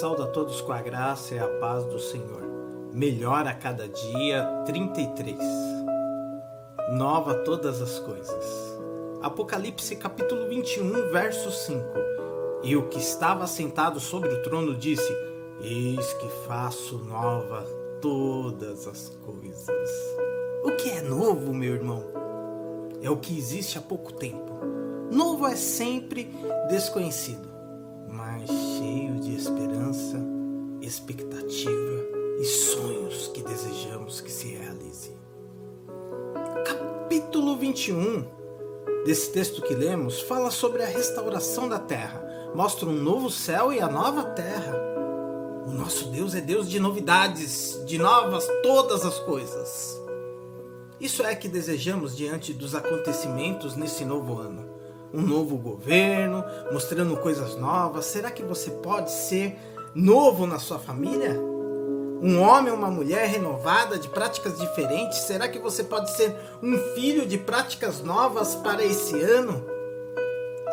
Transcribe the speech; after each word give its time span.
Saúdo 0.00 0.24
a 0.24 0.26
todos 0.26 0.60
com 0.60 0.72
a 0.72 0.82
graça 0.82 1.36
e 1.36 1.38
a 1.38 1.46
paz 1.46 1.84
do 1.84 2.00
Senhor. 2.00 2.42
Melhor 2.92 3.46
a 3.46 3.54
cada 3.54 3.86
dia, 3.86 4.44
33. 4.66 5.38
Nova 6.96 7.34
todas 7.44 7.80
as 7.80 8.00
coisas. 8.00 8.76
Apocalipse 9.22 9.94
capítulo 9.94 10.48
21, 10.48 11.12
verso 11.12 11.48
5. 11.48 11.80
E 12.64 12.74
o 12.76 12.88
que 12.88 12.98
estava 12.98 13.46
sentado 13.46 14.00
sobre 14.00 14.30
o 14.30 14.42
trono 14.42 14.74
disse: 14.74 15.16
Eis 15.60 16.12
que 16.14 16.28
faço 16.44 16.98
nova 16.98 17.64
todas 18.02 18.88
as 18.88 19.10
coisas. 19.24 19.90
O 20.64 20.72
que 20.72 20.90
é 20.90 21.02
novo, 21.02 21.54
meu 21.54 21.72
irmão? 21.72 22.02
É 23.00 23.08
o 23.08 23.16
que 23.16 23.38
existe 23.38 23.78
há 23.78 23.80
pouco 23.80 24.12
tempo. 24.12 24.58
Novo 25.12 25.46
é 25.46 25.54
sempre 25.54 26.34
desconhecido 26.68 27.53
cheio 28.78 29.14
de 29.20 29.36
esperança, 29.36 30.18
expectativa 30.80 32.06
e 32.40 32.44
sonhos 32.44 33.28
que 33.28 33.42
desejamos 33.42 34.20
que 34.20 34.32
se 34.32 34.48
realize. 34.48 35.12
Capítulo 36.66 37.56
21 37.56 38.26
desse 39.04 39.30
texto 39.30 39.62
que 39.62 39.74
lemos 39.74 40.22
fala 40.22 40.50
sobre 40.50 40.82
a 40.82 40.86
restauração 40.86 41.68
da 41.68 41.78
terra, 41.78 42.52
mostra 42.54 42.88
um 42.88 43.00
novo 43.00 43.30
céu 43.30 43.72
e 43.72 43.80
a 43.80 43.88
nova 43.88 44.24
terra. 44.24 44.76
O 45.68 45.70
nosso 45.70 46.10
Deus 46.10 46.34
é 46.34 46.40
Deus 46.40 46.68
de 46.68 46.80
novidades, 46.80 47.80
de 47.86 47.96
novas 47.96 48.46
todas 48.62 49.04
as 49.04 49.20
coisas. 49.20 50.00
Isso 51.00 51.22
é 51.22 51.34
que 51.34 51.48
desejamos 51.48 52.16
diante 52.16 52.52
dos 52.52 52.74
acontecimentos 52.74 53.76
nesse 53.76 54.04
novo 54.04 54.38
ano 54.38 54.73
um 55.14 55.22
novo 55.22 55.56
governo, 55.56 56.44
mostrando 56.72 57.16
coisas 57.16 57.56
novas. 57.56 58.06
Será 58.06 58.32
que 58.32 58.42
você 58.42 58.70
pode 58.70 59.12
ser 59.12 59.56
novo 59.94 60.44
na 60.44 60.58
sua 60.58 60.78
família? 60.78 61.38
Um 62.20 62.40
homem 62.40 62.72
ou 62.72 62.78
uma 62.78 62.90
mulher 62.90 63.28
renovada 63.28 63.96
de 63.96 64.08
práticas 64.08 64.58
diferentes? 64.58 65.18
Será 65.18 65.46
que 65.46 65.58
você 65.58 65.84
pode 65.84 66.10
ser 66.10 66.34
um 66.60 66.76
filho 66.94 67.26
de 67.26 67.38
práticas 67.38 68.00
novas 68.02 68.56
para 68.56 68.84
esse 68.84 69.20
ano? 69.20 69.64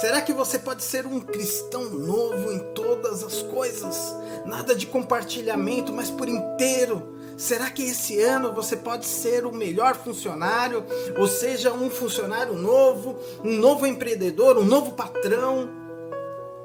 Será 0.00 0.20
que 0.20 0.34
você 0.34 0.58
pode 0.58 0.82
ser 0.82 1.06
um 1.06 1.20
cristão 1.20 1.84
novo 1.88 2.52
em 2.52 2.58
todas 2.74 3.24
as 3.24 3.40
coisas? 3.40 4.14
Nada 4.44 4.74
de 4.74 4.86
compartilhamento, 4.86 5.92
mas 5.92 6.10
por 6.10 6.28
inteiro 6.28 7.16
Será 7.36 7.70
que 7.70 7.82
esse 7.82 8.18
ano 8.22 8.52
você 8.54 8.76
pode 8.76 9.04
ser 9.04 9.44
o 9.44 9.52
melhor 9.52 9.94
funcionário, 9.94 10.82
ou 11.18 11.26
seja, 11.26 11.70
um 11.70 11.90
funcionário 11.90 12.54
novo, 12.54 13.16
um 13.44 13.58
novo 13.58 13.86
empreendedor, 13.86 14.56
um 14.56 14.64
novo 14.64 14.92
patrão? 14.92 15.68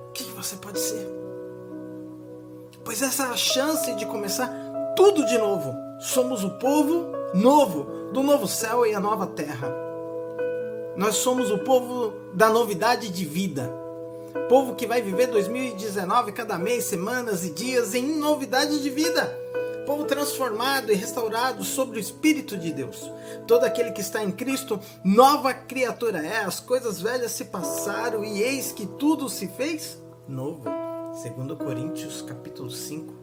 O 0.08 0.12
que 0.14 0.24
você 0.32 0.56
pode 0.56 0.80
ser? 0.80 1.06
Pois 2.86 3.02
essa 3.02 3.24
é 3.24 3.28
a 3.28 3.36
chance 3.36 3.94
de 3.96 4.06
começar 4.06 4.50
tudo 4.96 5.26
de 5.26 5.38
novo. 5.38 5.76
Somos 6.00 6.42
o 6.44 6.52
povo 6.52 7.06
novo 7.34 8.12
do 8.14 8.24
novo 8.24 8.48
céu 8.48 8.86
e 8.86 8.96
a 8.96 9.00
nova 9.00 9.28
terra. 9.28 9.76
Nós 10.96 11.16
somos 11.18 11.52
o 11.52 11.60
povo 11.60 12.14
da 12.34 12.50
novidade 12.50 13.10
de 13.10 13.26
vida. 13.26 13.70
Povo 14.48 14.76
que 14.76 14.88
vai 14.88 15.02
viver 15.02 15.28
2019 15.28 16.32
cada 16.32 16.58
mês, 16.58 16.86
semanas 16.86 17.46
e 17.46 17.50
dias 17.50 17.94
em 17.94 18.18
novidade 18.18 18.82
de 18.82 18.90
vida 18.90 19.42
povo 19.86 20.06
transformado 20.06 20.92
e 20.92 20.96
restaurado 20.96 21.64
sobre 21.64 21.98
o 21.98 22.00
Espírito 22.00 22.58
de 22.58 22.72
Deus. 22.72 23.12
Todo 23.48 23.64
aquele 23.64 23.92
que 23.92 24.02
está 24.02 24.24
em 24.24 24.32
Cristo, 24.32 24.80
nova 25.04 25.54
criatura 25.54 26.26
é. 26.26 26.44
As 26.44 26.60
coisas 26.60 27.02
velhas 27.02 27.32
se 27.32 27.46
passaram 27.46 28.24
e 28.24 28.42
eis 28.42 28.72
que 28.72 28.86
tudo 28.86 29.30
se 29.30 29.48
fez 29.48 30.02
novo. 30.28 30.64
Segundo 31.22 31.58
Coríntios 31.58 32.22
capítulo 32.22 32.70
5, 32.70 33.14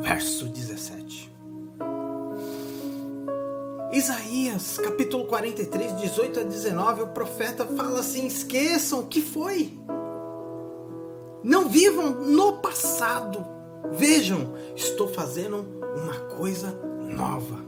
verso 0.00 0.46
17. 0.46 1.36
Isaías, 3.92 4.78
capítulo 4.78 5.26
43, 5.26 5.96
18 5.96 6.40
a 6.40 6.42
19, 6.42 7.02
o 7.02 7.06
profeta 7.08 7.64
fala 7.64 8.00
assim: 8.00 8.26
esqueçam 8.26 9.00
o 9.00 9.06
que 9.06 9.22
foi. 9.22 9.78
Não 11.42 11.68
vivam 11.68 12.10
no 12.10 12.58
passado. 12.58 13.55
Vejam, 13.92 14.54
estou 14.74 15.08
fazendo 15.08 15.66
uma 15.96 16.14
coisa 16.36 16.70
nova. 17.00 17.64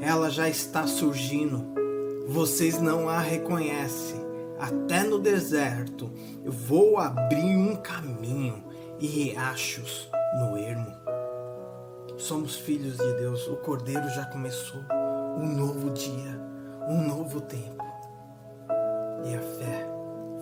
Ela 0.00 0.30
já 0.30 0.48
está 0.48 0.86
surgindo. 0.86 1.66
Vocês 2.28 2.80
não 2.80 3.08
a 3.08 3.18
reconhecem. 3.18 4.20
Até 4.58 5.04
no 5.04 5.18
deserto 5.18 6.10
eu 6.44 6.52
vou 6.52 6.98
abrir 6.98 7.56
um 7.56 7.76
caminho 7.76 8.64
e 8.98 9.06
riachos 9.06 10.10
no 10.40 10.56
ermo. 10.56 10.92
Somos 12.16 12.56
filhos 12.56 12.96
de 12.96 13.12
Deus. 13.14 13.46
O 13.46 13.56
Cordeiro 13.56 14.08
já 14.10 14.26
começou. 14.26 14.80
Um 15.38 15.46
novo 15.46 15.90
dia, 15.90 16.40
um 16.88 17.06
novo 17.06 17.40
tempo. 17.40 17.84
E 19.24 19.34
a 19.34 19.40
fé 19.40 19.88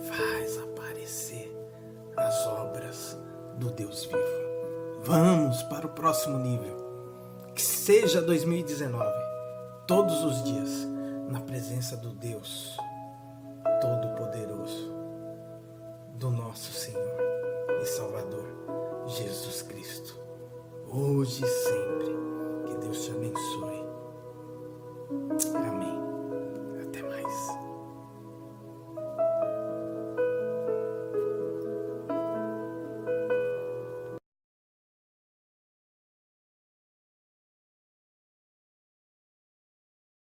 faz 0.01 0.57
aparecer 0.57 1.56
do 3.57 3.71
Deus 3.71 4.05
vivo. 4.05 4.47
Vamos 5.03 5.63
para 5.63 5.85
o 5.85 5.89
próximo 5.89 6.37
nível. 6.37 6.77
Que 7.55 7.61
seja 7.61 8.21
2019, 8.21 9.03
todos 9.87 10.23
os 10.23 10.43
dias, 10.43 10.87
na 11.29 11.39
presença 11.39 11.97
do 11.97 12.09
Deus 12.09 12.77
Todo-Poderoso, 13.81 14.91
do 16.15 16.29
nosso 16.29 16.71
Senhor 16.71 17.17
e 17.81 17.85
Salvador 17.85 18.45
Jesus 19.07 19.61
Cristo, 19.61 20.19
hoje 20.87 21.43
e 21.43 21.47
sempre. 21.47 22.17
Que 22.67 22.77
Deus 22.77 23.05
te 23.05 23.11
abençoe. 23.11 23.77